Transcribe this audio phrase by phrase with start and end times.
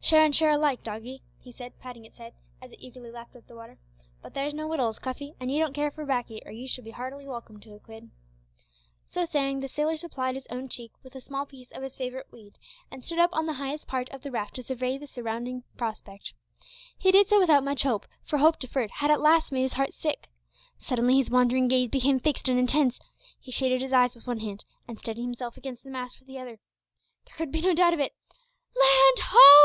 [0.00, 3.46] "Share and share alike, doggie," he said, patting its head, as it eagerly lapped up
[3.46, 3.78] the water;
[4.22, 6.90] "but there's no wittles, Cuffy, an' ye don't care for baccy, or ye should be
[6.90, 8.10] heartily welcome to a quid."
[9.06, 12.30] So saying, the sailor supplied his own cheek with a small piece of his favourite
[12.30, 12.56] weed,
[12.90, 16.34] and stood up on the highest part of the raft to survey the surrounding prospect.
[16.96, 19.94] He did so without much hope, for "hope deferred" had at last made his heart
[19.94, 20.28] sick.
[20.78, 23.00] Suddenly his wandering gaze became fixed and intense.
[23.40, 26.38] He shaded his eyes with one hand, and steadied himself against the mast with the
[26.38, 26.60] other.
[27.24, 28.12] There could be no doubt of it!
[28.76, 29.62] "Land ho!"